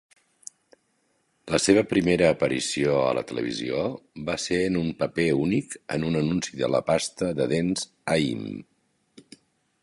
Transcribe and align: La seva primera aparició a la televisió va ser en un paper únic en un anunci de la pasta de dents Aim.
La 1.55 1.59
seva 1.65 1.83
primera 1.91 2.29
aparició 2.35 2.95
a 3.01 3.11
la 3.17 3.23
televisió 3.33 3.83
va 4.31 4.39
ser 4.47 4.59
en 4.71 4.81
un 4.81 4.89
paper 5.03 5.29
únic 5.43 5.77
en 5.97 6.09
un 6.09 6.19
anunci 6.23 6.59
de 6.63 6.71
la 6.77 6.83
pasta 6.91 7.31
de 7.43 7.49
dents 7.53 7.87
Aim. 8.17 8.45